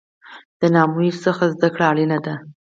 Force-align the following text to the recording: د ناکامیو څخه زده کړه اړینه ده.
د 0.59 0.61
ناکامیو 0.75 1.21
څخه 1.25 1.43
زده 1.53 1.69
کړه 1.73 1.85
اړینه 1.91 2.17
ده. 2.25 2.35